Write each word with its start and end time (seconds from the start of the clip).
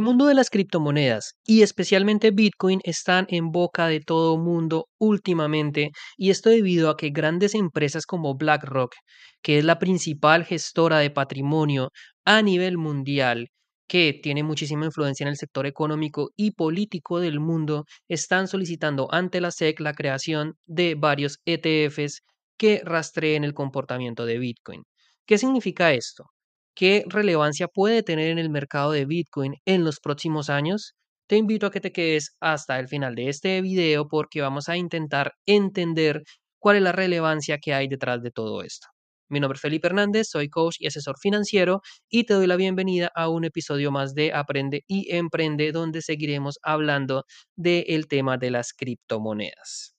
El 0.00 0.06
mundo 0.06 0.24
de 0.24 0.34
las 0.34 0.48
criptomonedas 0.48 1.34
y 1.44 1.60
especialmente 1.60 2.30
Bitcoin 2.30 2.80
están 2.84 3.26
en 3.28 3.50
boca 3.50 3.86
de 3.86 4.00
todo 4.00 4.38
mundo 4.38 4.86
últimamente 4.98 5.90
y 6.16 6.30
esto 6.30 6.48
debido 6.48 6.88
a 6.88 6.96
que 6.96 7.10
grandes 7.10 7.54
empresas 7.54 8.06
como 8.06 8.34
BlackRock, 8.34 8.94
que 9.42 9.58
es 9.58 9.64
la 9.66 9.78
principal 9.78 10.46
gestora 10.46 11.00
de 11.00 11.10
patrimonio 11.10 11.90
a 12.24 12.40
nivel 12.40 12.78
mundial, 12.78 13.48
que 13.86 14.18
tiene 14.22 14.42
muchísima 14.42 14.86
influencia 14.86 15.24
en 15.24 15.28
el 15.28 15.36
sector 15.36 15.66
económico 15.66 16.30
y 16.34 16.52
político 16.52 17.20
del 17.20 17.38
mundo, 17.38 17.84
están 18.08 18.48
solicitando 18.48 19.06
ante 19.12 19.42
la 19.42 19.50
SEC 19.50 19.80
la 19.80 19.92
creación 19.92 20.54
de 20.64 20.94
varios 20.94 21.40
ETFs 21.44 22.22
que 22.56 22.80
rastreen 22.86 23.44
el 23.44 23.52
comportamiento 23.52 24.24
de 24.24 24.38
Bitcoin. 24.38 24.82
¿Qué 25.26 25.36
significa 25.36 25.92
esto? 25.92 26.24
¿Qué 26.74 27.04
relevancia 27.06 27.68
puede 27.68 28.02
tener 28.02 28.30
en 28.30 28.38
el 28.38 28.50
mercado 28.50 28.92
de 28.92 29.04
Bitcoin 29.04 29.54
en 29.66 29.84
los 29.84 30.00
próximos 30.00 30.50
años? 30.50 30.94
Te 31.28 31.36
invito 31.36 31.66
a 31.66 31.70
que 31.70 31.80
te 31.80 31.92
quedes 31.92 32.36
hasta 32.40 32.78
el 32.80 32.88
final 32.88 33.14
de 33.14 33.28
este 33.28 33.60
video 33.60 34.08
porque 34.08 34.40
vamos 34.40 34.68
a 34.68 34.76
intentar 34.76 35.34
entender 35.46 36.22
cuál 36.58 36.76
es 36.76 36.82
la 36.82 36.92
relevancia 36.92 37.58
que 37.58 37.74
hay 37.74 37.88
detrás 37.88 38.22
de 38.22 38.30
todo 38.30 38.62
esto. 38.62 38.88
Mi 39.28 39.38
nombre 39.38 39.56
es 39.56 39.60
Felipe 39.62 39.86
Hernández, 39.86 40.28
soy 40.28 40.48
coach 40.48 40.76
y 40.80 40.88
asesor 40.88 41.16
financiero 41.20 41.82
y 42.08 42.24
te 42.24 42.34
doy 42.34 42.48
la 42.48 42.56
bienvenida 42.56 43.12
a 43.14 43.28
un 43.28 43.44
episodio 43.44 43.92
más 43.92 44.14
de 44.14 44.32
Aprende 44.32 44.82
y 44.88 45.14
Emprende 45.14 45.70
donde 45.70 46.02
seguiremos 46.02 46.58
hablando 46.62 47.24
del 47.54 48.08
tema 48.08 48.38
de 48.38 48.50
las 48.50 48.72
criptomonedas. 48.72 49.94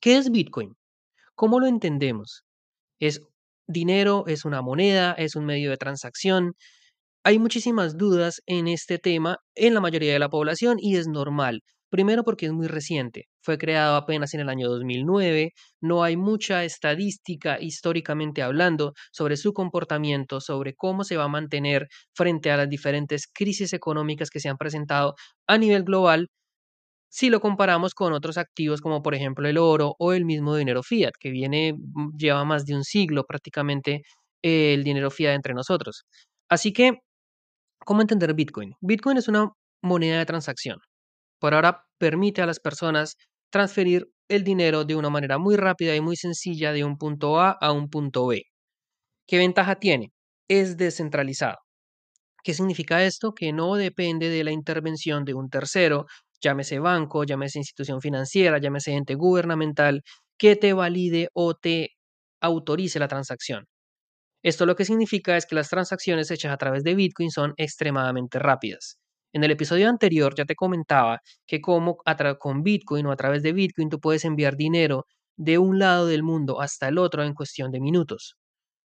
¿Qué 0.00 0.16
es 0.16 0.30
Bitcoin? 0.32 0.74
¿Cómo 1.36 1.60
lo 1.60 1.66
entendemos? 1.66 2.44
Es 3.00 3.20
dinero, 3.66 4.24
es 4.26 4.44
una 4.44 4.62
moneda, 4.62 5.12
es 5.12 5.36
un 5.36 5.44
medio 5.46 5.70
de 5.70 5.76
transacción. 5.76 6.54
Hay 7.24 7.38
muchísimas 7.38 7.96
dudas 7.96 8.42
en 8.46 8.68
este 8.68 8.98
tema 8.98 9.38
en 9.54 9.74
la 9.74 9.80
mayoría 9.80 10.12
de 10.12 10.18
la 10.18 10.28
población 10.28 10.78
y 10.80 10.96
es 10.96 11.08
normal. 11.08 11.62
Primero 11.90 12.24
porque 12.24 12.46
es 12.46 12.52
muy 12.52 12.68
reciente, 12.68 13.26
fue 13.42 13.58
creado 13.58 13.96
apenas 13.96 14.32
en 14.32 14.40
el 14.40 14.48
año 14.48 14.68
2009, 14.70 15.52
no 15.82 16.02
hay 16.02 16.16
mucha 16.16 16.64
estadística 16.64 17.60
históricamente 17.60 18.40
hablando 18.42 18.94
sobre 19.12 19.36
su 19.36 19.52
comportamiento, 19.52 20.40
sobre 20.40 20.74
cómo 20.74 21.04
se 21.04 21.18
va 21.18 21.24
a 21.24 21.28
mantener 21.28 21.88
frente 22.14 22.50
a 22.50 22.56
las 22.56 22.68
diferentes 22.70 23.26
crisis 23.30 23.74
económicas 23.74 24.30
que 24.30 24.40
se 24.40 24.48
han 24.48 24.56
presentado 24.56 25.14
a 25.46 25.58
nivel 25.58 25.84
global 25.84 26.28
si 27.12 27.28
lo 27.28 27.40
comparamos 27.40 27.94
con 27.94 28.14
otros 28.14 28.38
activos 28.38 28.80
como 28.80 29.02
por 29.02 29.14
ejemplo 29.14 29.46
el 29.46 29.58
oro 29.58 29.94
o 29.98 30.14
el 30.14 30.24
mismo 30.24 30.56
dinero 30.56 30.82
fiat, 30.82 31.12
que 31.20 31.30
viene, 31.30 31.74
mm, 31.74 32.16
lleva 32.16 32.44
más 32.44 32.64
de 32.64 32.74
un 32.74 32.84
siglo 32.84 33.24
prácticamente 33.26 34.02
eh, 34.42 34.72
el 34.74 34.82
dinero 34.82 35.10
fiat 35.10 35.34
entre 35.34 35.52
nosotros. 35.54 36.04
Así 36.48 36.72
que, 36.72 37.00
¿cómo 37.84 38.02
entender 38.02 38.34
Bitcoin? 38.34 38.74
Bitcoin 38.80 39.18
es 39.18 39.28
una 39.28 39.50
moneda 39.82 40.18
de 40.18 40.26
transacción. 40.26 40.78
Por 41.40 41.54
ahora 41.54 41.84
permite 41.98 42.42
a 42.42 42.46
las 42.46 42.60
personas 42.60 43.16
transferir 43.50 44.08
el 44.28 44.44
dinero 44.44 44.84
de 44.84 44.96
una 44.96 45.10
manera 45.10 45.38
muy 45.38 45.56
rápida 45.56 45.94
y 45.96 46.00
muy 46.00 46.16
sencilla 46.16 46.72
de 46.72 46.84
un 46.84 46.96
punto 46.98 47.40
A 47.40 47.50
a 47.52 47.72
un 47.72 47.90
punto 47.90 48.26
B. 48.26 48.44
¿Qué 49.28 49.38
ventaja 49.38 49.76
tiene? 49.76 50.12
Es 50.48 50.78
descentralizado. 50.78 51.58
¿Qué 52.44 52.54
significa 52.54 53.04
esto? 53.04 53.34
Que 53.34 53.52
no 53.52 53.76
depende 53.76 54.28
de 54.30 54.44
la 54.44 54.52
intervención 54.52 55.24
de 55.24 55.34
un 55.34 55.50
tercero 55.50 56.06
llámese 56.42 56.78
banco, 56.78 57.24
llámese 57.24 57.58
institución 57.58 58.00
financiera, 58.00 58.58
llámese 58.58 58.92
ente 58.92 59.14
gubernamental, 59.14 60.02
que 60.38 60.56
te 60.56 60.72
valide 60.72 61.28
o 61.34 61.54
te 61.54 61.90
autorice 62.40 62.98
la 62.98 63.08
transacción. 63.08 63.66
Esto 64.42 64.66
lo 64.66 64.74
que 64.74 64.84
significa 64.84 65.36
es 65.36 65.46
que 65.46 65.54
las 65.54 65.68
transacciones 65.68 66.30
hechas 66.30 66.52
a 66.52 66.56
través 66.56 66.82
de 66.82 66.96
Bitcoin 66.96 67.30
son 67.30 67.54
extremadamente 67.56 68.40
rápidas. 68.40 68.98
En 69.32 69.44
el 69.44 69.52
episodio 69.52 69.88
anterior 69.88 70.34
ya 70.36 70.44
te 70.44 70.56
comentaba 70.56 71.20
que 71.46 71.60
como 71.60 71.96
con 72.38 72.62
Bitcoin 72.62 73.06
o 73.06 73.12
a 73.12 73.16
través 73.16 73.42
de 73.42 73.52
Bitcoin 73.52 73.88
tú 73.88 74.00
puedes 74.00 74.24
enviar 74.24 74.56
dinero 74.56 75.06
de 75.38 75.58
un 75.58 75.78
lado 75.78 76.06
del 76.06 76.22
mundo 76.22 76.60
hasta 76.60 76.88
el 76.88 76.98
otro 76.98 77.22
en 77.22 77.34
cuestión 77.34 77.70
de 77.70 77.80
minutos. 77.80 78.36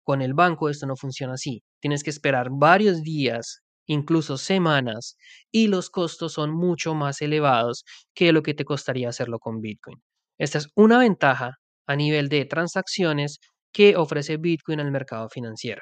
Con 0.03 0.21
el 0.21 0.33
banco 0.33 0.69
esto 0.69 0.87
no 0.87 0.95
funciona 0.95 1.33
así. 1.33 1.63
Tienes 1.81 2.03
que 2.03 2.09
esperar 2.09 2.47
varios 2.51 3.03
días 3.03 3.61
incluso 3.87 4.37
semanas, 4.37 5.17
y 5.51 5.67
los 5.67 5.89
costos 5.89 6.33
son 6.33 6.51
mucho 6.51 6.95
más 6.95 7.21
elevados 7.21 7.83
que 8.13 8.31
lo 8.33 8.43
que 8.43 8.53
te 8.53 8.65
costaría 8.65 9.09
hacerlo 9.09 9.39
con 9.39 9.61
Bitcoin. 9.61 10.01
Esta 10.37 10.57
es 10.59 10.69
una 10.75 10.99
ventaja 10.99 11.57
a 11.87 11.95
nivel 11.95 12.29
de 12.29 12.45
transacciones 12.45 13.39
que 13.73 13.95
ofrece 13.95 14.37
Bitcoin 14.37 14.79
al 14.79 14.91
mercado 14.91 15.29
financiero. 15.29 15.81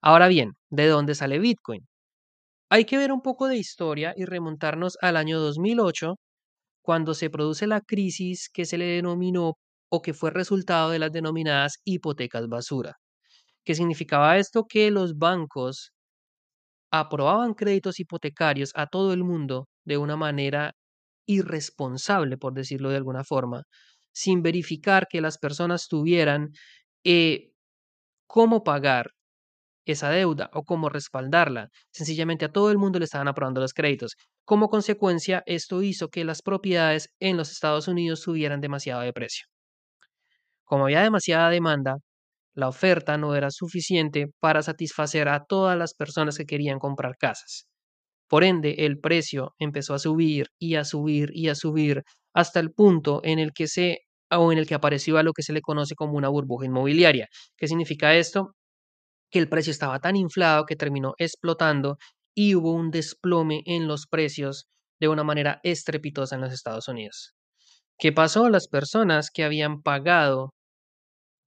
Ahora 0.00 0.28
bien, 0.28 0.52
¿de 0.70 0.86
dónde 0.88 1.14
sale 1.14 1.38
Bitcoin? 1.38 1.86
Hay 2.70 2.84
que 2.86 2.98
ver 2.98 3.12
un 3.12 3.22
poco 3.22 3.48
de 3.48 3.56
historia 3.56 4.14
y 4.16 4.24
remontarnos 4.24 4.98
al 5.02 5.16
año 5.16 5.40
2008, 5.40 6.16
cuando 6.82 7.14
se 7.14 7.30
produce 7.30 7.66
la 7.66 7.80
crisis 7.82 8.50
que 8.52 8.64
se 8.66 8.78
le 8.78 8.86
denominó 8.86 9.54
o 9.90 10.02
que 10.02 10.14
fue 10.14 10.30
resultado 10.30 10.90
de 10.90 10.98
las 10.98 11.12
denominadas 11.12 11.80
hipotecas 11.84 12.48
basura. 12.48 12.96
¿Qué 13.64 13.74
significaba 13.74 14.38
esto? 14.38 14.66
Que 14.68 14.90
los 14.90 15.18
bancos 15.18 15.92
aprobaban 16.92 17.54
créditos 17.54 18.00
hipotecarios 18.00 18.72
a 18.76 18.86
todo 18.88 19.12
el 19.14 19.24
mundo 19.24 19.68
de 19.84 19.98
una 19.98 20.16
manera 20.16 20.74
irresponsable, 21.26 22.38
por 22.38 22.54
decirlo 22.54 22.90
de 22.90 22.96
alguna 22.98 23.24
forma, 23.24 23.64
sin 24.12 24.42
verificar 24.42 25.08
que 25.08 25.20
las 25.22 25.38
personas 25.38 25.88
tuvieran 25.88 26.50
eh, 27.04 27.52
cómo 28.26 28.64
pagar 28.64 29.12
esa 29.86 30.10
deuda 30.10 30.50
o 30.54 30.64
cómo 30.64 30.88
respaldarla. 30.88 31.68
Sencillamente 31.92 32.44
a 32.46 32.52
todo 32.52 32.70
el 32.72 32.78
mundo 32.78 32.98
le 32.98 33.04
estaban 33.06 33.28
aprobando 33.28 33.60
los 33.60 33.74
créditos. 33.74 34.16
Como 34.44 34.68
consecuencia, 34.68 35.42
esto 35.46 35.82
hizo 35.82 36.08
que 36.10 36.24
las 36.24 36.42
propiedades 36.42 37.10
en 37.20 37.36
los 37.36 37.50
Estados 37.52 37.88
Unidos 37.88 38.20
subieran 38.20 38.60
demasiado 38.60 39.02
de 39.02 39.12
precio. 39.12 39.46
Como 40.64 40.84
había 40.84 41.02
demasiada 41.02 41.50
demanda, 41.50 41.96
la 42.54 42.68
oferta 42.68 43.16
no 43.18 43.34
era 43.34 43.50
suficiente 43.50 44.26
para 44.40 44.62
satisfacer 44.62 45.28
a 45.28 45.44
todas 45.44 45.78
las 45.78 45.94
personas 45.94 46.36
que 46.36 46.44
querían 46.44 46.78
comprar 46.78 47.16
casas. 47.18 47.66
Por 48.28 48.44
ende, 48.44 48.86
el 48.86 48.98
precio 48.98 49.54
empezó 49.58 49.94
a 49.94 49.98
subir 49.98 50.46
y 50.58 50.76
a 50.76 50.84
subir 50.84 51.30
y 51.34 51.48
a 51.48 51.54
subir 51.54 52.02
hasta 52.34 52.60
el 52.60 52.72
punto 52.72 53.20
en 53.24 53.38
el 53.38 53.52
que 53.52 53.68
se 53.68 53.98
o 54.30 54.52
en 54.52 54.58
el 54.58 54.66
que 54.66 54.74
apareció 54.74 55.18
a 55.18 55.22
lo 55.22 55.32
que 55.32 55.42
se 55.42 55.52
le 55.52 55.60
conoce 55.60 55.94
como 55.94 56.14
una 56.16 56.28
burbuja 56.28 56.64
inmobiliaria. 56.66 57.28
¿Qué 57.58 57.68
significa 57.68 58.14
esto? 58.14 58.54
Que 59.30 59.38
el 59.38 59.48
precio 59.48 59.70
estaba 59.70 59.98
tan 60.00 60.16
inflado 60.16 60.64
que 60.66 60.76
terminó 60.76 61.14
explotando 61.18 61.98
y 62.34 62.54
hubo 62.54 62.72
un 62.72 62.90
desplome 62.90 63.62
en 63.66 63.88
los 63.88 64.06
precios 64.06 64.66
de 65.00 65.08
una 65.08 65.24
manera 65.24 65.60
estrepitosa 65.62 66.36
en 66.36 66.42
los 66.42 66.52
Estados 66.52 66.88
Unidos. 66.88 67.34
¿Qué 67.98 68.12
pasó? 68.12 68.48
Las 68.48 68.68
personas 68.68 69.30
que 69.30 69.44
habían 69.44 69.82
pagado 69.82 70.54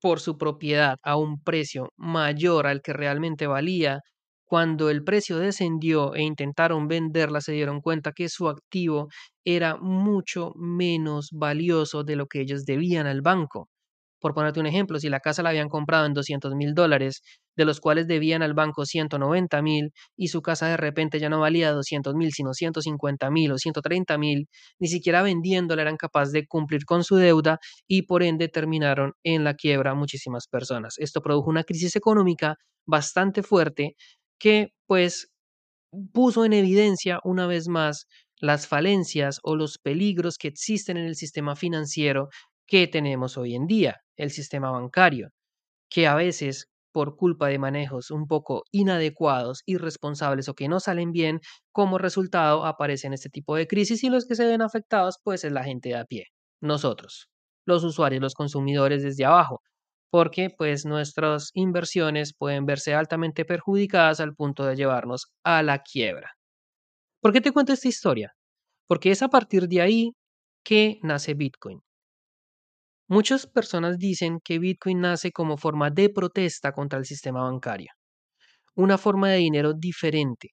por 0.06 0.20
su 0.20 0.38
propiedad 0.38 0.98
a 1.04 1.18
un 1.18 1.42
precio 1.42 1.90
mayor 1.98 2.68
al 2.68 2.82
que 2.84 2.94
realmente 2.94 3.48
valía, 3.48 4.02
cuando 4.46 4.90
el 4.92 5.04
precio 5.04 5.38
descendió 5.40 6.14
e 6.16 6.22
intentaron 6.24 6.88
venderla, 6.88 7.42
se 7.42 7.54
dieron 7.54 7.82
cuenta 7.82 8.12
que 8.14 8.30
su 8.30 8.48
activo 8.50 9.08
era 9.44 9.78
mucho 9.78 10.52
menos 10.58 11.30
valioso 11.34 12.04
de 12.04 12.16
lo 12.18 12.28
que 12.28 12.42
ellos 12.42 12.66
debían 12.66 13.08
al 13.08 13.22
banco. 13.22 13.70
Por 14.26 14.34
ponerte 14.34 14.60
un 14.60 14.66
ejemplo, 14.66 14.98
si 15.00 15.08
la 15.08 15.20
casa 15.20 15.44
la 15.44 15.50
habían 15.50 15.70
comprado 15.70 16.08
en 16.08 16.16
200 16.16 16.56
mil 16.56 16.74
dólares, 16.74 17.22
de 17.56 17.64
los 17.64 17.80
cuales 17.80 18.08
debían 18.08 18.42
al 18.42 18.56
banco 18.56 18.84
190 18.84 19.62
mil, 19.62 19.92
y 20.18 20.30
su 20.30 20.42
casa 20.42 20.68
de 20.68 20.78
repente 20.78 21.20
ya 21.20 21.30
no 21.30 21.40
valía 21.42 21.72
200 21.72 22.16
mil, 22.16 22.32
sino 22.34 22.56
150 22.56 23.30
mil 23.30 23.52
o 23.52 23.60
130 23.60 24.18
mil, 24.18 24.48
ni 24.80 24.88
siquiera 24.88 25.22
vendiéndola 25.22 25.84
eran 25.84 25.96
capaces 25.96 26.34
de 26.34 26.48
cumplir 26.48 26.86
con 26.86 27.04
su 27.04 27.18
deuda 27.18 27.60
y 27.88 28.08
por 28.08 28.24
ende 28.24 28.48
terminaron 28.48 29.14
en 29.22 29.44
la 29.44 29.54
quiebra 29.54 29.94
muchísimas 29.94 30.48
personas. 30.48 30.96
Esto 30.98 31.22
produjo 31.22 31.52
una 31.52 31.64
crisis 31.64 31.96
económica 31.96 32.56
bastante 32.88 33.44
fuerte 33.44 33.96
que 34.40 34.70
pues 34.88 35.30
puso 36.14 36.46
en 36.46 36.54
evidencia 36.54 37.20
una 37.24 37.46
vez 37.46 37.68
más 37.68 38.08
las 38.40 38.68
falencias 38.68 39.40
o 39.44 39.56
los 39.56 39.78
peligros 39.78 40.38
que 40.40 40.48
existen 40.48 40.98
en 40.98 41.06
el 41.06 41.16
sistema 41.16 41.56
financiero 41.56 42.30
que 42.68 42.88
tenemos 42.88 43.38
hoy 43.38 43.56
en 43.56 43.68
día, 43.68 43.98
el 44.18 44.32
sistema 44.32 44.72
bancario, 44.72 45.30
que 45.90 46.08
a 46.08 46.16
veces 46.16 46.68
por 46.94 47.18
culpa 47.18 47.48
de 47.50 47.60
manejos 47.60 48.12
un 48.12 48.28
poco 48.28 48.64
inadecuados, 48.72 49.64
irresponsables 49.66 50.48
o 50.50 50.56
que 50.56 50.70
no 50.70 50.80
salen 50.80 51.12
bien, 51.12 51.42
como 51.74 51.98
resultado 51.98 52.66
aparecen 52.66 53.14
este 53.14 53.30
tipo 53.30 53.56
de 53.56 53.68
crisis 53.68 54.04
y 54.04 54.10
los 54.10 54.26
que 54.26 54.36
se 54.36 54.48
ven 54.48 54.62
afectados 54.62 55.18
pues 55.24 55.44
es 55.44 55.52
la 55.52 55.64
gente 55.64 55.90
de 55.90 55.96
a 55.98 56.06
pie, 56.06 56.28
nosotros, 56.62 57.30
los 57.66 57.84
usuarios, 57.84 58.22
los 58.22 58.34
consumidores 58.36 59.04
desde 59.04 59.26
abajo. 59.26 59.62
porque 60.12 60.50
pues 60.58 60.86
nuestras 60.86 61.52
inversiones 61.54 62.34
pueden 62.38 62.66
verse 62.66 62.94
altamente 62.96 63.46
perjudicadas 63.46 64.20
al 64.22 64.34
punto 64.36 64.66
de 64.66 64.76
llevarnos 64.76 65.28
a 65.44 65.62
la 65.64 65.80
quiebra. 65.84 66.32
¿Por 67.22 67.34
qué 67.34 67.42
te 67.42 67.52
cuento 67.52 67.74
esta 67.74 67.88
historia? 67.90 68.34
Porque 68.88 69.12
es 69.12 69.22
a 69.24 69.30
partir 69.30 69.68
de 69.68 69.82
ahí 69.82 70.12
que 70.64 71.00
nace 71.04 71.34
Bitcoin. 71.36 71.82
Muchas 73.08 73.48
personas 73.48 73.98
dicen 73.98 74.40
que 74.44 74.60
Bitcoin 74.60 75.02
nace 75.02 75.32
como 75.32 75.58
forma 75.58 75.90
de 75.92 76.10
protesta 76.10 76.72
contra 76.72 77.00
el 77.00 77.06
sistema 77.06 77.44
bancario, 77.44 77.92
una 78.76 78.98
forma 78.98 79.30
de 79.32 79.38
dinero 79.38 79.74
diferente 79.74 80.52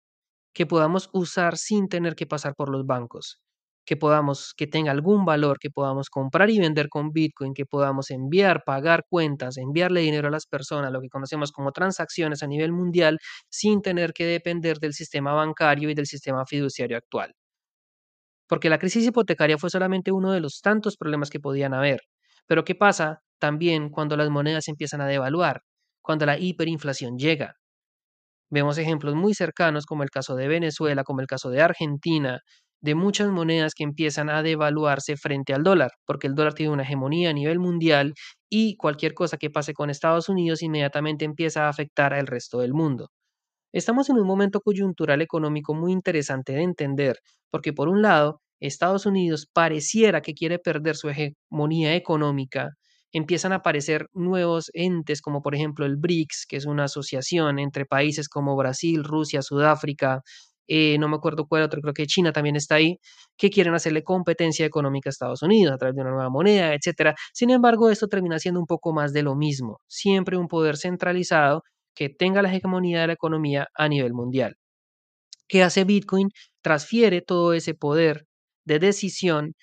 que 0.54 0.66
podamos 0.66 1.10
usar 1.14 1.58
sin 1.58 1.88
tener 1.88 2.14
que 2.16 2.26
pasar 2.26 2.54
por 2.56 2.70
los 2.70 2.86
bancos, 2.86 3.40
que 3.86 3.96
podamos, 3.96 4.54
que 4.56 4.66
tenga 4.68 4.92
algún 4.92 5.24
valor, 5.26 5.58
que 5.60 5.70
podamos 5.70 6.10
comprar 6.10 6.50
y 6.50 6.58
vender 6.60 6.88
con 6.90 7.12
Bitcoin, 7.12 7.54
que 7.54 7.66
podamos 7.66 8.10
enviar, 8.10 8.64
pagar 8.64 9.04
cuentas, 9.08 9.58
enviarle 9.58 10.02
dinero 10.02 10.28
a 10.28 10.32
las 10.32 10.46
personas, 10.46 10.92
lo 10.92 11.00
que 11.02 11.08
conocemos 11.10 11.52
como 11.52 11.72
transacciones 11.72 12.42
a 12.42 12.48
nivel 12.48 12.72
mundial, 12.72 13.18
sin 13.50 13.82
tener 13.82 14.12
que 14.14 14.26
depender 14.26 14.78
del 14.78 14.94
sistema 14.94 15.34
bancario 15.34 15.90
y 15.90 15.94
del 15.94 16.06
sistema 16.06 16.46
fiduciario 16.46 16.98
actual. 16.98 17.34
Porque 18.48 18.70
la 18.70 18.78
crisis 18.78 19.04
hipotecaria 19.04 19.58
fue 19.58 19.68
solamente 19.68 20.12
uno 20.12 20.30
de 20.30 20.38
los 20.38 20.60
tantos 20.60 20.96
problemas 20.96 21.28
que 21.28 21.40
podían 21.40 21.74
haber. 21.74 22.02
Pero 22.46 22.64
¿qué 22.64 22.74
pasa 22.74 23.22
también 23.40 23.90
cuando 23.90 24.16
las 24.16 24.30
monedas 24.30 24.68
empiezan 24.68 25.00
a 25.00 25.06
devaluar? 25.08 25.62
Cuando 26.02 26.26
la 26.26 26.38
hiperinflación 26.38 27.18
llega. 27.18 27.56
Vemos 28.50 28.78
ejemplos 28.78 29.14
muy 29.14 29.34
cercanos 29.34 29.86
como 29.86 30.02
el 30.04 30.10
caso 30.10 30.36
de 30.36 30.48
Venezuela, 30.48 31.04
como 31.04 31.20
el 31.20 31.26
caso 31.26 31.50
de 31.50 31.62
Argentina, 31.62 32.40
de 32.82 32.94
muchas 32.94 33.28
monedas 33.30 33.74
que 33.74 33.84
empiezan 33.84 34.28
a 34.30 34.42
devaluarse 34.42 35.16
frente 35.16 35.54
al 35.54 35.62
dólar, 35.62 35.92
porque 36.06 36.26
el 36.26 36.34
dólar 36.34 36.54
tiene 36.54 36.72
una 36.72 36.82
hegemonía 36.82 37.30
a 37.30 37.32
nivel 37.32 37.58
mundial 37.60 38.14
y 38.50 38.76
cualquier 38.76 39.14
cosa 39.14 39.38
que 39.38 39.50
pase 39.50 39.72
con 39.74 39.88
Estados 39.90 40.28
Unidos 40.28 40.62
inmediatamente 40.62 41.24
empieza 41.24 41.66
a 41.66 41.68
afectar 41.70 42.12
al 42.14 42.26
resto 42.26 42.58
del 42.60 42.74
mundo. 42.74 43.10
Estamos 43.72 44.10
en 44.10 44.18
un 44.18 44.26
momento 44.26 44.60
coyuntural 44.60 45.22
económico 45.22 45.74
muy 45.74 45.92
interesante 45.92 46.52
de 46.54 46.62
entender, 46.62 47.18
porque 47.50 47.72
por 47.74 47.88
un 47.88 48.02
lado, 48.02 48.41
Estados 48.66 49.06
Unidos 49.06 49.48
pareciera 49.52 50.22
que 50.22 50.34
quiere 50.34 50.58
perder 50.58 50.96
su 50.96 51.08
hegemonía 51.10 51.94
económica, 51.94 52.70
empiezan 53.12 53.52
a 53.52 53.56
aparecer 53.56 54.06
nuevos 54.14 54.70
entes 54.74 55.20
como 55.20 55.42
por 55.42 55.54
ejemplo 55.54 55.84
el 55.86 55.96
BRICS, 55.96 56.46
que 56.48 56.56
es 56.56 56.66
una 56.66 56.84
asociación 56.84 57.58
entre 57.58 57.84
países 57.86 58.28
como 58.28 58.56
Brasil, 58.56 59.04
Rusia, 59.04 59.42
Sudáfrica, 59.42 60.22
eh, 60.68 60.96
no 60.98 61.08
me 61.08 61.16
acuerdo 61.16 61.46
cuál 61.46 61.64
otro, 61.64 61.80
creo 61.82 61.92
que 61.94 62.06
China 62.06 62.32
también 62.32 62.56
está 62.56 62.76
ahí, 62.76 62.98
que 63.36 63.50
quieren 63.50 63.74
hacerle 63.74 64.04
competencia 64.04 64.64
económica 64.64 65.08
a 65.08 65.12
Estados 65.12 65.42
Unidos 65.42 65.74
a 65.74 65.78
través 65.78 65.96
de 65.96 66.02
una 66.02 66.12
nueva 66.12 66.30
moneda, 66.30 66.74
etcétera. 66.74 67.14
Sin 67.32 67.50
embargo, 67.50 67.90
esto 67.90 68.08
termina 68.08 68.38
siendo 68.38 68.60
un 68.60 68.66
poco 68.66 68.92
más 68.92 69.12
de 69.12 69.22
lo 69.22 69.34
mismo, 69.34 69.80
siempre 69.88 70.36
un 70.36 70.48
poder 70.48 70.76
centralizado 70.76 71.62
que 71.94 72.08
tenga 72.08 72.42
la 72.42 72.54
hegemonía 72.54 73.00
de 73.02 73.08
la 73.08 73.12
economía 73.14 73.68
a 73.74 73.88
nivel 73.88 74.14
mundial. 74.14 74.56
¿Qué 75.48 75.62
hace 75.62 75.84
Bitcoin? 75.84 76.30
Transfiere 76.62 77.20
todo 77.20 77.52
ese 77.52 77.74
poder 77.74 78.26
de 78.64 78.78
decisión 78.78 79.54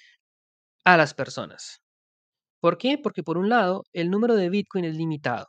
a 0.86 0.98
las 0.98 1.14
personas. 1.14 1.82
¿Por 2.62 2.78
qué? 2.78 2.98
Porque 2.98 3.24
por 3.24 3.38
un 3.38 3.50
lado, 3.50 3.84
el 3.94 4.10
número 4.10 4.36
de 4.36 4.50
Bitcoin 4.50 4.86
es 4.86 4.96
limitado. 4.96 5.48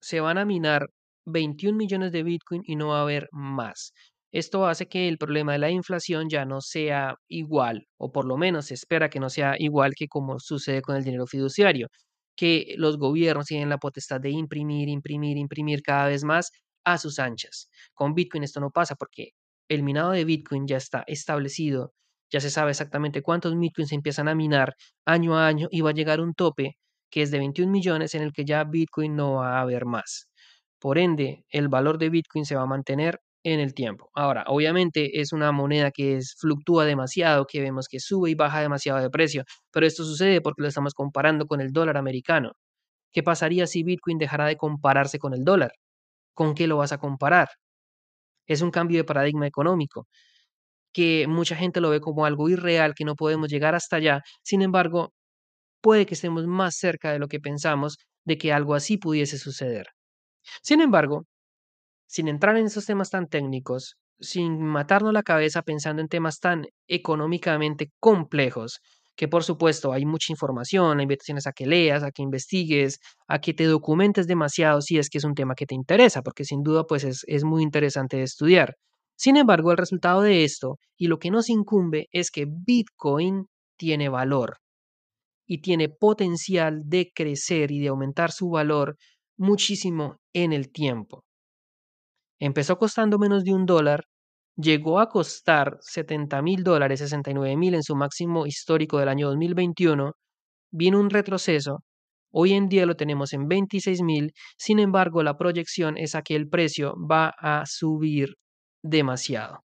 Se 0.00 0.20
van 0.20 0.38
a 0.38 0.44
minar 0.44 0.88
21 1.26 1.76
millones 1.76 2.12
de 2.12 2.22
Bitcoin 2.22 2.62
y 2.64 2.76
no 2.76 2.88
va 2.88 3.00
a 3.00 3.02
haber 3.02 3.28
más. 3.32 3.92
Esto 4.32 4.66
hace 4.66 4.86
que 4.88 5.08
el 5.08 5.18
problema 5.18 5.52
de 5.52 5.58
la 5.58 5.70
inflación 5.70 6.28
ya 6.28 6.44
no 6.44 6.60
sea 6.60 7.16
igual, 7.28 7.86
o 7.98 8.12
por 8.12 8.26
lo 8.26 8.36
menos 8.36 8.66
se 8.66 8.74
espera 8.74 9.08
que 9.10 9.20
no 9.20 9.30
sea 9.30 9.54
igual 9.58 9.94
que 9.96 10.08
como 10.08 10.38
sucede 10.40 10.82
con 10.82 10.96
el 10.96 11.04
dinero 11.04 11.26
fiduciario, 11.26 11.88
que 12.36 12.74
los 12.76 12.98
gobiernos 12.98 13.46
tienen 13.46 13.70
la 13.70 13.78
potestad 13.78 14.20
de 14.20 14.30
imprimir, 14.30 14.88
imprimir, 14.88 15.38
imprimir 15.38 15.82
cada 15.82 16.08
vez 16.08 16.24
más 16.24 16.50
a 16.84 16.98
sus 16.98 17.18
anchas. 17.18 17.68
Con 17.94 18.14
Bitcoin 18.14 18.44
esto 18.44 18.60
no 18.60 18.70
pasa 18.70 18.94
porque 18.96 19.30
el 19.68 19.82
minado 19.82 20.12
de 20.12 20.24
Bitcoin 20.24 20.66
ya 20.66 20.76
está 20.76 21.02
establecido, 21.06 21.92
ya 22.30 22.40
se 22.40 22.50
sabe 22.50 22.70
exactamente 22.70 23.22
cuántos 23.22 23.58
Bitcoins 23.58 23.90
se 23.90 23.94
empiezan 23.94 24.28
a 24.28 24.34
minar 24.34 24.74
año 25.04 25.38
a 25.38 25.46
año 25.46 25.68
y 25.70 25.80
va 25.80 25.90
a 25.90 25.94
llegar 25.94 26.20
un 26.20 26.34
tope 26.34 26.76
que 27.10 27.22
es 27.22 27.30
de 27.30 27.38
21 27.38 27.70
millones 27.70 28.14
en 28.14 28.22
el 28.22 28.32
que 28.32 28.44
ya 28.44 28.64
Bitcoin 28.64 29.14
no 29.16 29.34
va 29.34 29.58
a 29.58 29.60
haber 29.62 29.86
más. 29.86 30.28
Por 30.80 30.98
ende, 30.98 31.44
el 31.50 31.68
valor 31.68 31.98
de 31.98 32.10
Bitcoin 32.10 32.44
se 32.44 32.56
va 32.56 32.62
a 32.62 32.66
mantener 32.66 33.20
en 33.44 33.60
el 33.60 33.74
tiempo. 33.74 34.10
Ahora, 34.14 34.44
obviamente 34.48 35.20
es 35.20 35.32
una 35.32 35.52
moneda 35.52 35.92
que 35.92 36.16
es, 36.16 36.34
fluctúa 36.38 36.84
demasiado, 36.84 37.46
que 37.46 37.60
vemos 37.60 37.86
que 37.88 38.00
sube 38.00 38.30
y 38.30 38.34
baja 38.34 38.60
demasiado 38.60 39.00
de 39.00 39.10
precio, 39.10 39.44
pero 39.70 39.86
esto 39.86 40.04
sucede 40.04 40.40
porque 40.40 40.62
lo 40.62 40.68
estamos 40.68 40.94
comparando 40.94 41.46
con 41.46 41.60
el 41.60 41.72
dólar 41.72 41.96
americano. 41.96 42.52
¿Qué 43.12 43.22
pasaría 43.22 43.66
si 43.66 43.84
Bitcoin 43.84 44.18
dejara 44.18 44.46
de 44.46 44.56
compararse 44.56 45.18
con 45.18 45.34
el 45.34 45.44
dólar? 45.44 45.72
¿Con 46.34 46.54
qué 46.54 46.66
lo 46.66 46.78
vas 46.78 46.92
a 46.92 46.98
comparar? 46.98 47.48
Es 48.46 48.62
un 48.62 48.70
cambio 48.70 48.98
de 48.98 49.04
paradigma 49.04 49.46
económico 49.46 50.06
que 50.96 51.26
mucha 51.28 51.54
gente 51.56 51.82
lo 51.82 51.90
ve 51.90 52.00
como 52.00 52.24
algo 52.24 52.48
irreal, 52.48 52.94
que 52.94 53.04
no 53.04 53.16
podemos 53.16 53.50
llegar 53.50 53.74
hasta 53.74 53.96
allá. 53.96 54.22
Sin 54.42 54.62
embargo, 54.62 55.12
puede 55.82 56.06
que 56.06 56.14
estemos 56.14 56.46
más 56.46 56.76
cerca 56.76 57.12
de 57.12 57.18
lo 57.18 57.28
que 57.28 57.38
pensamos 57.38 57.98
de 58.24 58.38
que 58.38 58.50
algo 58.50 58.74
así 58.74 58.96
pudiese 58.96 59.36
suceder. 59.36 59.88
Sin 60.62 60.80
embargo, 60.80 61.26
sin 62.06 62.28
entrar 62.28 62.56
en 62.56 62.66
esos 62.66 62.86
temas 62.86 63.10
tan 63.10 63.26
técnicos, 63.28 63.96
sin 64.20 64.62
matarnos 64.62 65.12
la 65.12 65.22
cabeza 65.22 65.60
pensando 65.60 66.00
en 66.00 66.08
temas 66.08 66.40
tan 66.40 66.64
económicamente 66.88 67.90
complejos, 68.00 68.80
que 69.16 69.28
por 69.28 69.44
supuesto 69.44 69.92
hay 69.92 70.06
mucha 70.06 70.32
información, 70.32 70.98
hay 70.98 71.02
invitaciones 71.04 71.46
a 71.46 71.52
que 71.52 71.66
leas, 71.66 72.04
a 72.04 72.10
que 72.10 72.22
investigues, 72.22 73.00
a 73.28 73.40
que 73.42 73.52
te 73.52 73.64
documentes 73.64 74.26
demasiado 74.26 74.80
si 74.80 74.98
es 74.98 75.10
que 75.10 75.18
es 75.18 75.24
un 75.24 75.34
tema 75.34 75.54
que 75.54 75.66
te 75.66 75.74
interesa, 75.74 76.22
porque 76.22 76.44
sin 76.46 76.62
duda 76.62 76.84
pues 76.86 77.04
es, 77.04 77.22
es 77.26 77.44
muy 77.44 77.62
interesante 77.62 78.16
de 78.16 78.22
estudiar. 78.22 78.76
Sin 79.16 79.36
embargo, 79.36 79.70
el 79.70 79.78
resultado 79.78 80.22
de 80.22 80.44
esto 80.44 80.78
y 80.96 81.08
lo 81.08 81.18
que 81.18 81.30
nos 81.30 81.48
incumbe 81.48 82.08
es 82.12 82.30
que 82.30 82.46
Bitcoin 82.46 83.46
tiene 83.78 84.08
valor 84.08 84.58
y 85.46 85.60
tiene 85.60 85.88
potencial 85.88 86.82
de 86.84 87.12
crecer 87.14 87.70
y 87.70 87.80
de 87.80 87.88
aumentar 87.88 88.32
su 88.32 88.50
valor 88.50 88.96
muchísimo 89.38 90.16
en 90.34 90.52
el 90.52 90.70
tiempo. 90.70 91.24
Empezó 92.38 92.76
costando 92.76 93.18
menos 93.18 93.44
de 93.44 93.54
un 93.54 93.64
dólar, 93.64 94.04
llegó 94.56 95.00
a 95.00 95.08
costar 95.08 95.78
70 95.80 96.42
mil 96.42 96.62
dólares, 96.64 97.00
69 97.00 97.56
mil 97.56 97.74
en 97.74 97.82
su 97.82 97.96
máximo 97.96 98.46
histórico 98.46 98.98
del 98.98 99.08
año 99.08 99.28
2021, 99.28 100.12
vino 100.72 101.00
un 101.00 101.10
retroceso, 101.10 101.78
hoy 102.32 102.52
en 102.52 102.68
día 102.68 102.86
lo 102.86 102.96
tenemos 102.96 103.32
en 103.32 103.48
26 103.48 104.02
mil, 104.02 104.32
sin 104.58 104.78
embargo 104.78 105.22
la 105.22 105.38
proyección 105.38 105.96
es 105.96 106.14
a 106.14 106.22
que 106.22 106.36
el 106.36 106.48
precio 106.48 106.94
va 107.10 107.32
a 107.38 107.64
subir 107.66 108.34
demasiado. 108.88 109.60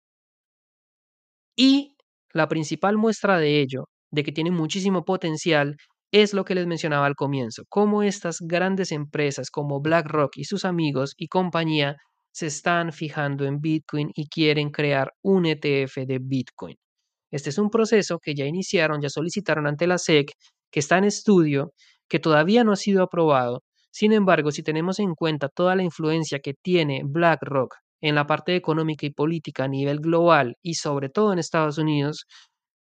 Y 1.55 1.95
la 2.33 2.47
principal 2.47 2.97
muestra 2.97 3.39
de 3.39 3.62
ello, 3.62 3.86
de 4.12 4.24
que 4.24 4.31
tiene 4.31 4.51
muchísimo 4.51 5.03
potencial, 5.03 5.75
es 6.12 6.33
lo 6.33 6.45
que 6.45 6.55
les 6.55 6.67
mencionaba 6.67 7.05
al 7.05 7.15
comienzo, 7.15 7.63
cómo 7.69 8.03
estas 8.03 8.38
grandes 8.39 8.91
empresas 8.91 9.50
como 9.50 9.81
BlackRock 9.81 10.38
y 10.38 10.45
sus 10.45 10.63
amigos 10.65 11.13
y 11.17 11.27
compañía 11.27 11.95
se 12.31 12.47
están 12.47 12.93
fijando 12.93 13.45
en 13.45 13.59
Bitcoin 13.59 14.12
y 14.13 14.27
quieren 14.29 14.69
crear 14.69 15.12
un 15.24 15.45
ETF 15.45 16.05
de 16.05 16.19
Bitcoin. 16.21 16.75
Este 17.31 17.50
es 17.50 17.57
un 17.57 17.69
proceso 17.69 18.19
que 18.19 18.36
ya 18.36 18.45
iniciaron, 18.45 19.01
ya 19.01 19.09
solicitaron 19.09 19.67
ante 19.67 19.88
la 19.88 19.97
SEC, 19.97 20.31
que 20.71 20.79
está 20.79 20.97
en 20.97 21.05
estudio, 21.05 21.74
que 22.07 22.19
todavía 22.19 22.63
no 22.63 22.71
ha 22.74 22.75
sido 22.77 23.03
aprobado. 23.03 23.63
Sin 23.91 24.13
embargo, 24.13 24.51
si 24.51 24.63
tenemos 24.63 25.00
en 25.00 25.15
cuenta 25.15 25.50
toda 25.50 25.75
la 25.75 25.83
influencia 25.83 26.39
que 26.39 26.53
tiene 26.53 27.01
BlackRock 27.03 27.75
en 28.01 28.15
la 28.15 28.27
parte 28.27 28.55
económica 28.55 29.05
y 29.05 29.11
política 29.11 29.65
a 29.65 29.67
nivel 29.67 29.99
global 29.99 30.55
y 30.61 30.75
sobre 30.75 31.09
todo 31.09 31.33
en 31.33 31.39
Estados 31.39 31.77
Unidos, 31.77 32.25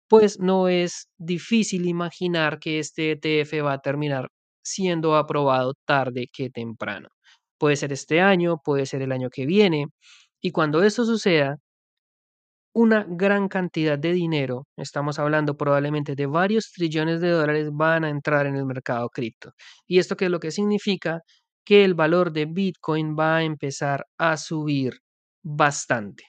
pues 0.09 0.39
no 0.39 0.67
es 0.67 1.07
difícil 1.17 1.87
imaginar 1.87 2.59
que 2.59 2.79
este 2.79 3.11
ETF 3.13 3.63
va 3.65 3.73
a 3.73 3.79
terminar 3.81 4.29
siendo 4.63 5.15
aprobado 5.15 5.73
tarde 5.85 6.27
que 6.33 6.49
temprano. 6.49 7.09
Puede 7.57 7.75
ser 7.77 7.93
este 7.93 8.21
año, 8.21 8.57
puede 8.63 8.85
ser 8.85 9.01
el 9.03 9.11
año 9.13 9.29
que 9.29 9.45
viene. 9.45 9.85
Y 10.41 10.51
cuando 10.51 10.83
eso 10.83 11.05
suceda, 11.05 11.57
una 12.73 13.05
gran 13.07 13.47
cantidad 13.49 13.99
de 13.99 14.13
dinero, 14.13 14.65
estamos 14.77 15.19
hablando 15.19 15.57
probablemente 15.57 16.15
de 16.15 16.25
varios 16.25 16.71
trillones 16.71 17.19
de 17.21 17.29
dólares, 17.29 17.69
van 17.73 18.05
a 18.05 18.09
entrar 18.09 18.45
en 18.47 18.55
el 18.55 18.65
mercado 18.65 19.09
cripto. 19.09 19.51
¿Y 19.87 19.99
esto 19.99 20.15
qué 20.15 20.25
es 20.25 20.31
lo 20.31 20.39
que 20.39 20.51
significa? 20.51 21.21
Que 21.71 21.85
el 21.85 21.93
valor 21.93 22.33
de 22.33 22.47
Bitcoin 22.47 23.15
va 23.17 23.37
a 23.37 23.43
empezar 23.43 24.05
a 24.17 24.35
subir 24.35 24.99
bastante. 25.41 26.25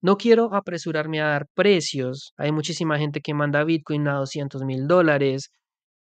No 0.00 0.16
quiero 0.16 0.54
apresurarme 0.54 1.20
a 1.20 1.30
dar 1.30 1.48
precios. 1.52 2.32
Hay 2.36 2.52
muchísima 2.52 2.96
gente 2.96 3.20
que 3.22 3.34
manda 3.34 3.64
Bitcoin 3.64 4.06
a 4.06 4.18
200 4.18 4.62
mil 4.62 4.86
dólares. 4.86 5.50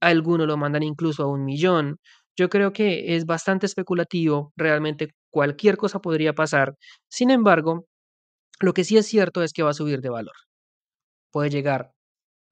Algunos 0.02 0.46
lo 0.46 0.56
mandan 0.56 0.84
incluso 0.84 1.24
a 1.24 1.32
un 1.32 1.46
millón. 1.46 1.98
Yo 2.38 2.48
creo 2.48 2.74
que 2.74 3.16
es 3.16 3.26
bastante 3.26 3.66
especulativo, 3.66 4.54
realmente 4.56 5.08
cualquier 5.32 5.76
cosa 5.76 6.00
podría 6.00 6.34
pasar. 6.34 6.76
Sin 7.10 7.32
embargo, 7.32 7.88
lo 8.60 8.76
que 8.76 8.84
sí 8.84 8.98
es 8.98 9.08
cierto 9.08 9.42
es 9.42 9.52
que 9.52 9.64
va 9.64 9.72
a 9.72 9.74
subir 9.74 10.00
de 10.00 10.10
valor. 10.12 10.36
Puede 11.32 11.50
llegar 11.50 11.92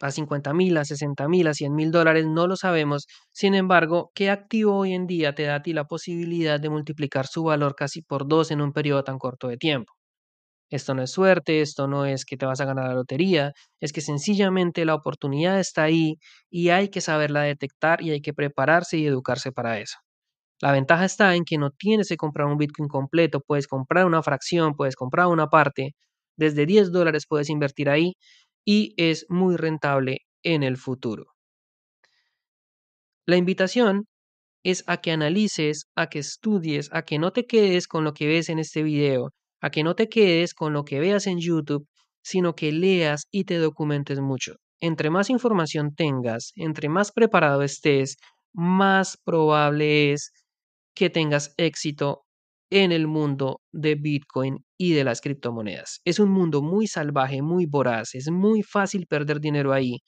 a 0.01 0.11
50 0.11 0.53
mil, 0.53 0.77
a 0.77 0.85
60 0.85 1.27
mil, 1.29 1.47
a 1.47 1.53
100 1.53 1.73
mil 1.75 1.91
dólares, 1.91 2.25
no 2.27 2.47
lo 2.47 2.55
sabemos. 2.57 3.07
Sin 3.31 3.55
embargo, 3.55 4.11
¿qué 4.15 4.29
activo 4.29 4.77
hoy 4.77 4.93
en 4.93 5.07
día 5.07 5.35
te 5.35 5.43
da 5.43 5.55
a 5.55 5.61
ti 5.61 5.73
la 5.73 5.85
posibilidad 5.85 6.59
de 6.59 6.69
multiplicar 6.69 7.27
su 7.27 7.43
valor 7.43 7.75
casi 7.75 8.01
por 8.01 8.27
dos 8.27 8.51
en 8.51 8.61
un 8.61 8.73
periodo 8.73 9.03
tan 9.03 9.19
corto 9.19 9.47
de 9.47 9.57
tiempo? 9.57 9.93
Esto 10.69 10.93
no 10.95 11.03
es 11.03 11.11
suerte, 11.11 11.61
esto 11.61 11.87
no 11.87 12.05
es 12.05 12.25
que 12.25 12.37
te 12.37 12.45
vas 12.45 12.61
a 12.61 12.65
ganar 12.65 12.87
la 12.87 12.93
lotería, 12.95 13.51
es 13.81 13.91
que 13.93 14.01
sencillamente 14.01 14.85
la 14.85 14.95
oportunidad 14.95 15.59
está 15.59 15.83
ahí 15.83 16.17
y 16.49 16.69
hay 16.69 16.89
que 16.89 17.01
saberla 17.01 17.41
detectar 17.43 18.01
y 18.01 18.11
hay 18.11 18.21
que 18.21 18.33
prepararse 18.33 18.97
y 18.97 19.05
educarse 19.05 19.51
para 19.51 19.79
eso. 19.79 19.97
La 20.61 20.71
ventaja 20.71 21.05
está 21.05 21.35
en 21.35 21.45
que 21.45 21.57
no 21.57 21.71
tienes 21.71 22.09
que 22.09 22.17
comprar 22.17 22.47
un 22.47 22.57
Bitcoin 22.57 22.89
completo, 22.89 23.41
puedes 23.41 23.67
comprar 23.67 24.05
una 24.05 24.23
fracción, 24.23 24.75
puedes 24.75 24.95
comprar 24.95 25.27
una 25.27 25.47
parte, 25.49 25.95
desde 26.37 26.65
10 26.65 26.91
dólares 26.91 27.25
puedes 27.27 27.49
invertir 27.49 27.89
ahí 27.89 28.15
y 28.65 28.93
es 28.97 29.25
muy 29.29 29.55
rentable 29.57 30.19
en 30.43 30.63
el 30.63 30.77
futuro. 30.77 31.27
La 33.25 33.37
invitación 33.37 34.05
es 34.63 34.83
a 34.87 34.97
que 34.97 35.11
analices, 35.11 35.85
a 35.95 36.07
que 36.09 36.19
estudies, 36.19 36.89
a 36.93 37.03
que 37.03 37.19
no 37.19 37.31
te 37.31 37.45
quedes 37.45 37.87
con 37.87 38.03
lo 38.03 38.13
que 38.13 38.27
ves 38.27 38.49
en 38.49 38.59
este 38.59 38.83
video, 38.83 39.31
a 39.61 39.69
que 39.71 39.83
no 39.83 39.95
te 39.95 40.09
quedes 40.09 40.53
con 40.53 40.73
lo 40.73 40.85
que 40.85 40.99
veas 40.99 41.27
en 41.27 41.39
YouTube, 41.39 41.87
sino 42.23 42.55
que 42.55 42.71
leas 42.71 43.27
y 43.31 43.45
te 43.45 43.57
documentes 43.57 44.19
mucho. 44.19 44.55
Entre 44.81 45.09
más 45.09 45.29
información 45.29 45.95
tengas, 45.95 46.51
entre 46.55 46.89
más 46.89 47.11
preparado 47.11 47.61
estés, 47.63 48.17
más 48.53 49.17
probable 49.23 50.13
es 50.13 50.31
que 50.95 51.09
tengas 51.09 51.53
éxito 51.57 52.23
en 52.71 52.91
el 52.91 53.07
mundo 53.07 53.61
de 53.73 53.95
Bitcoin 53.95 54.65
y 54.77 54.93
de 54.93 55.03
las 55.03 55.21
criptomonedas. 55.21 56.01
Es 56.05 56.19
un 56.19 56.31
mundo 56.31 56.61
muy 56.63 56.87
salvaje, 56.87 57.41
muy 57.43 57.65
voraz, 57.67 58.15
es 58.15 58.31
muy 58.31 58.63
fácil 58.63 59.07
perder 59.07 59.39
dinero 59.41 59.73
ahí. 59.73 59.99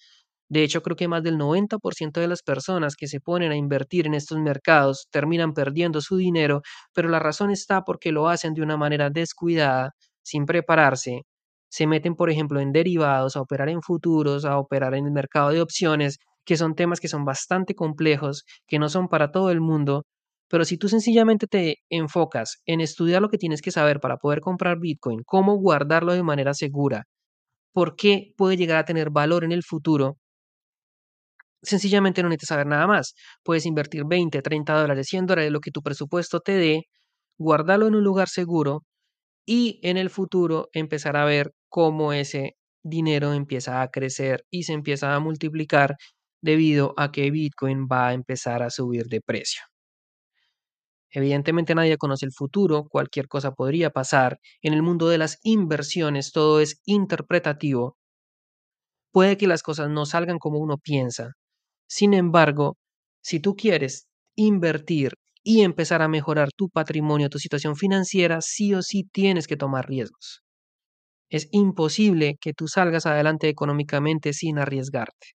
De 0.49 0.63
hecho, 0.63 0.81
creo 0.83 0.95
que 0.95 1.07
más 1.07 1.23
del 1.23 1.37
90% 1.37 2.19
de 2.21 2.27
las 2.27 2.43
personas 2.43 2.95
que 2.95 3.07
se 3.07 3.19
ponen 3.19 3.51
a 3.51 3.55
invertir 3.57 4.05
en 4.07 4.13
estos 4.13 4.37
mercados 4.39 5.07
terminan 5.11 5.53
perdiendo 5.53 6.01
su 6.01 6.17
dinero, 6.17 6.61
pero 6.93 7.09
la 7.09 7.19
razón 7.19 7.51
está 7.51 7.83
porque 7.83 8.11
lo 8.11 8.29
hacen 8.29 8.53
de 8.53 8.61
una 8.61 8.77
manera 8.77 9.09
descuidada, 9.09 9.91
sin 10.23 10.45
prepararse. 10.45 11.23
Se 11.69 11.87
meten, 11.87 12.15
por 12.15 12.29
ejemplo, 12.29 12.59
en 12.61 12.71
derivados, 12.71 13.35
a 13.35 13.41
operar 13.41 13.69
en 13.69 13.81
futuros, 13.81 14.45
a 14.45 14.57
operar 14.59 14.93
en 14.95 15.05
el 15.07 15.11
mercado 15.11 15.49
de 15.49 15.61
opciones, 15.61 16.19
que 16.45 16.57
son 16.57 16.75
temas 16.75 16.99
que 16.99 17.07
son 17.07 17.25
bastante 17.25 17.73
complejos, 17.75 18.45
que 18.67 18.79
no 18.79 18.89
son 18.89 19.07
para 19.09 19.31
todo 19.31 19.49
el 19.51 19.59
mundo. 19.61 20.05
Pero 20.53 20.65
si 20.65 20.77
tú 20.77 20.87
sencillamente 20.87 21.47
te 21.47 21.77
enfocas 21.89 22.61
en 22.67 22.79
estudiar 22.79 23.23
lo 23.23 23.29
que 23.29 23.39
tienes 23.39 23.59
que 23.63 23.71
saber 23.71 23.99
para 23.99 24.17
poder 24.17 24.39
comprar 24.39 24.77
Bitcoin, 24.79 25.23
cómo 25.25 25.57
guardarlo 25.57 26.13
de 26.13 26.21
manera 26.21 26.53
segura, 26.53 27.05
por 27.73 27.95
qué 27.95 28.33
puede 28.37 28.57
llegar 28.57 28.77
a 28.77 28.85
tener 28.85 29.09
valor 29.11 29.45
en 29.45 29.51
el 29.51 29.63
futuro, 29.63 30.17
sencillamente 31.63 32.21
no 32.21 32.29
necesitas 32.29 32.49
saber 32.49 32.67
nada 32.67 32.85
más. 32.87 33.15
Puedes 33.43 33.65
invertir 33.65 34.03
20, 34.05 34.41
30 34.43 34.79
dólares, 34.79 35.07
100 35.07 35.25
dólares, 35.25 35.51
lo 35.51 35.59
que 35.59 35.71
tu 35.71 35.81
presupuesto 35.81 36.39
te 36.39 36.53
dé, 36.53 36.83
guardarlo 37.39 37.87
en 37.87 37.95
un 37.95 38.03
lugar 38.03 38.29
seguro 38.29 38.83
y 39.45 39.79
en 39.83 39.97
el 39.97 40.09
futuro 40.11 40.69
empezar 40.73 41.17
a 41.17 41.25
ver 41.25 41.53
cómo 41.69 42.13
ese 42.13 42.55
dinero 42.83 43.33
empieza 43.33 43.81
a 43.81 43.89
crecer 43.89 44.45
y 44.51 44.63
se 44.63 44.73
empieza 44.73 45.15
a 45.15 45.19
multiplicar 45.21 45.95
debido 46.43 46.93
a 46.97 47.11
que 47.11 47.31
Bitcoin 47.31 47.87
va 47.91 48.09
a 48.09 48.13
empezar 48.13 48.63
a 48.63 48.69
subir 48.69 49.05
de 49.07 49.21
precio. 49.21 49.63
Evidentemente 51.13 51.75
nadie 51.75 51.97
conoce 51.97 52.25
el 52.25 52.33
futuro, 52.33 52.87
cualquier 52.89 53.29
cosa 53.29 53.53
podría 53.53 53.91
pasar. 53.91 54.39
En 54.61 54.73
el 54.73 54.83
mundo 54.83 55.07
de 55.07 55.17
las 55.19 55.39
inversiones 55.43 56.33
todo 56.33 56.59
es 56.59 56.81
interpretativo. 56.85 57.97
Puede 59.11 59.37
que 59.37 59.47
las 59.47 59.63
cosas 59.63 59.89
no 59.89 60.05
salgan 60.05 60.39
como 60.39 60.59
uno 60.59 60.77
piensa, 60.77 61.33
sin 61.87 62.13
embargo, 62.15 62.77
si 63.23 63.39
tú 63.39 63.55
quieres 63.55 64.07
invertir 64.35 65.13
y 65.43 65.61
empezar 65.63 66.01
a 66.01 66.09
mejorar 66.09 66.49
tu 66.55 66.69
patrimonio, 66.69 67.29
tu 67.29 67.39
situación 67.39 67.75
financiera, 67.77 68.41
sí 68.41 68.73
o 68.75 68.81
sí 68.83 69.05
tienes 69.11 69.47
que 69.47 69.57
tomar 69.57 69.87
riesgos. 69.89 70.43
Es 71.29 71.49
imposible 71.51 72.37
que 72.41 72.53
tú 72.53 72.67
salgas 72.69 73.05
adelante 73.07 73.49
económicamente 73.49 74.33
sin 74.33 74.59
arriesgarte. 74.59 75.29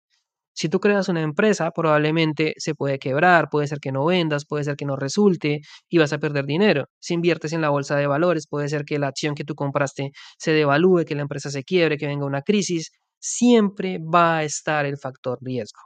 Si 0.55 0.69
tú 0.69 0.79
creas 0.79 1.09
una 1.09 1.21
empresa, 1.21 1.69
probablemente 1.71 2.53
se 2.57 2.75
puede 2.75 2.97
quebrar, 2.99 3.49
puede 3.49 3.67
ser 3.67 3.79
que 3.79 3.91
no 3.91 4.05
vendas, 4.05 4.45
puede 4.45 4.63
ser 4.63 4.75
que 4.77 4.85
no 4.85 4.95
resulte 4.95 5.61
y 5.89 5.97
vas 5.99 6.13
a 6.13 6.17
perder 6.19 6.45
dinero. 6.45 6.85
Si 6.99 7.13
inviertes 7.13 7.53
en 7.53 7.61
la 7.61 7.69
bolsa 7.69 7.95
de 7.97 8.07
valores, 8.07 8.47
puede 8.47 8.69
ser 8.69 8.85
que 8.85 8.97
la 8.99 9.07
acción 9.09 9.35
que 9.35 9.43
tú 9.43 9.53
compraste 9.55 10.11
se 10.39 10.51
devalúe, 10.53 11.05
que 11.05 11.15
la 11.15 11.23
empresa 11.23 11.49
se 11.51 11.63
quiebre, 11.63 11.97
que 11.97 12.07
venga 12.07 12.25
una 12.25 12.41
crisis. 12.41 12.91
Siempre 13.19 13.99
va 13.99 14.37
a 14.39 14.43
estar 14.45 14.85
el 14.85 14.97
factor 14.97 15.37
riesgo. 15.41 15.81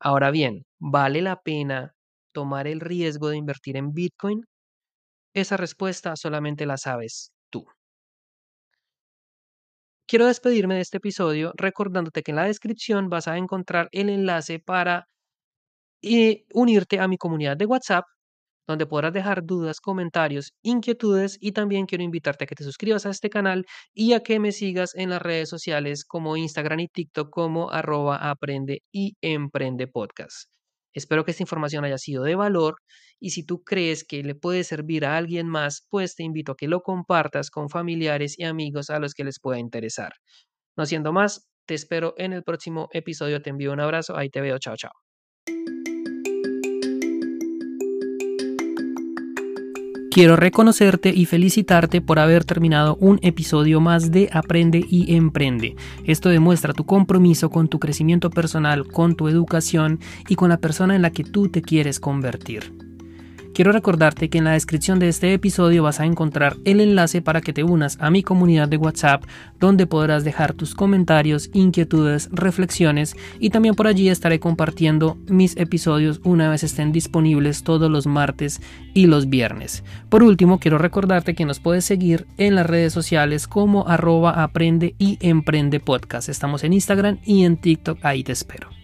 Ahora 0.00 0.30
bien, 0.30 0.64
¿vale 0.78 1.22
la 1.22 1.36
pena 1.42 1.94
tomar 2.32 2.66
el 2.68 2.80
riesgo 2.80 3.28
de 3.30 3.38
invertir 3.38 3.76
en 3.76 3.92
Bitcoin? 3.92 4.42
Esa 5.34 5.58
respuesta 5.58 6.16
solamente 6.16 6.66
la 6.66 6.78
sabes. 6.78 7.33
Quiero 10.06 10.26
despedirme 10.26 10.74
de 10.76 10.80
este 10.82 10.98
episodio 10.98 11.52
recordándote 11.56 12.22
que 12.22 12.30
en 12.32 12.36
la 12.36 12.44
descripción 12.44 13.08
vas 13.10 13.28
a 13.28 13.36
encontrar 13.38 13.88
el 13.92 14.08
enlace 14.10 14.58
para 14.58 15.08
eh, 16.02 16.44
unirte 16.54 17.00
a 17.00 17.08
mi 17.08 17.18
comunidad 17.18 17.56
de 17.56 17.66
WhatsApp 17.66 18.04
donde 18.68 18.86
podrás 18.86 19.12
dejar 19.12 19.44
dudas, 19.44 19.80
comentarios, 19.80 20.54
inquietudes 20.62 21.38
y 21.40 21.52
también 21.52 21.86
quiero 21.86 22.04
invitarte 22.04 22.44
a 22.44 22.46
que 22.46 22.54
te 22.56 22.64
suscribas 22.64 23.06
a 23.06 23.10
este 23.10 23.30
canal 23.30 23.66
y 23.94 24.14
a 24.14 24.20
que 24.22 24.40
me 24.40 24.52
sigas 24.52 24.94
en 24.94 25.10
las 25.10 25.22
redes 25.22 25.48
sociales 25.50 26.04
como 26.04 26.36
Instagram 26.36 26.80
y 26.80 26.88
TikTok 26.88 27.30
como 27.30 27.70
arroba 27.70 28.16
aprende 28.30 28.82
y 28.92 29.16
emprende 29.22 29.86
podcast. 29.88 30.53
Espero 30.94 31.24
que 31.24 31.32
esta 31.32 31.42
información 31.42 31.84
haya 31.84 31.98
sido 31.98 32.24
de 32.24 32.34
valor 32.36 32.76
y 33.20 33.30
si 33.30 33.44
tú 33.44 33.62
crees 33.64 34.04
que 34.04 34.22
le 34.22 34.34
puede 34.34 34.64
servir 34.64 35.04
a 35.06 35.16
alguien 35.16 35.48
más, 35.48 35.86
pues 35.90 36.14
te 36.16 36.22
invito 36.24 36.52
a 36.52 36.56
que 36.56 36.68
lo 36.68 36.80
compartas 36.82 37.50
con 37.50 37.68
familiares 37.70 38.38
y 38.38 38.44
amigos 38.44 38.90
a 38.90 38.98
los 39.00 39.14
que 39.14 39.24
les 39.24 39.40
pueda 39.40 39.58
interesar. 39.58 40.12
No 40.76 40.86
siendo 40.86 41.12
más, 41.12 41.48
te 41.66 41.74
espero 41.74 42.14
en 42.18 42.32
el 42.32 42.44
próximo 42.44 42.88
episodio. 42.92 43.42
Te 43.42 43.50
envío 43.50 43.72
un 43.72 43.80
abrazo. 43.80 44.16
Ahí 44.16 44.30
te 44.30 44.40
veo. 44.40 44.58
Chao, 44.58 44.76
chao. 44.76 45.03
Quiero 50.14 50.36
reconocerte 50.36 51.12
y 51.12 51.26
felicitarte 51.26 52.00
por 52.00 52.20
haber 52.20 52.44
terminado 52.44 52.96
un 53.00 53.18
episodio 53.22 53.80
más 53.80 54.12
de 54.12 54.30
Aprende 54.32 54.86
y 54.88 55.16
Emprende. 55.16 55.74
Esto 56.04 56.28
demuestra 56.28 56.72
tu 56.72 56.86
compromiso 56.86 57.50
con 57.50 57.66
tu 57.66 57.80
crecimiento 57.80 58.30
personal, 58.30 58.86
con 58.86 59.16
tu 59.16 59.26
educación 59.26 59.98
y 60.28 60.36
con 60.36 60.50
la 60.50 60.58
persona 60.58 60.94
en 60.94 61.02
la 61.02 61.10
que 61.10 61.24
tú 61.24 61.48
te 61.48 61.62
quieres 61.62 61.98
convertir. 61.98 62.83
Quiero 63.54 63.70
recordarte 63.70 64.28
que 64.28 64.38
en 64.38 64.44
la 64.44 64.54
descripción 64.54 64.98
de 64.98 65.08
este 65.08 65.32
episodio 65.32 65.84
vas 65.84 66.00
a 66.00 66.06
encontrar 66.06 66.56
el 66.64 66.80
enlace 66.80 67.22
para 67.22 67.40
que 67.40 67.52
te 67.52 67.62
unas 67.62 67.96
a 68.00 68.10
mi 68.10 68.24
comunidad 68.24 68.66
de 68.66 68.78
WhatsApp, 68.78 69.22
donde 69.60 69.86
podrás 69.86 70.24
dejar 70.24 70.54
tus 70.54 70.74
comentarios, 70.74 71.50
inquietudes, 71.52 72.28
reflexiones 72.32 73.14
y 73.38 73.50
también 73.50 73.76
por 73.76 73.86
allí 73.86 74.08
estaré 74.08 74.40
compartiendo 74.40 75.18
mis 75.28 75.56
episodios 75.56 76.20
una 76.24 76.50
vez 76.50 76.64
estén 76.64 76.90
disponibles 76.90 77.62
todos 77.62 77.88
los 77.88 78.08
martes 78.08 78.60
y 78.92 79.06
los 79.06 79.30
viernes. 79.30 79.84
Por 80.08 80.24
último, 80.24 80.58
quiero 80.58 80.78
recordarte 80.78 81.36
que 81.36 81.44
nos 81.44 81.60
puedes 81.60 81.84
seguir 81.84 82.26
en 82.38 82.56
las 82.56 82.66
redes 82.66 82.92
sociales 82.92 83.46
como 83.46 83.86
arroba 83.86 84.42
aprende 84.42 84.96
y 84.98 85.16
emprende 85.20 85.78
podcast. 85.78 86.28
Estamos 86.28 86.64
en 86.64 86.72
Instagram 86.72 87.18
y 87.24 87.44
en 87.44 87.56
TikTok, 87.56 88.04
ahí 88.04 88.24
te 88.24 88.32
espero. 88.32 88.83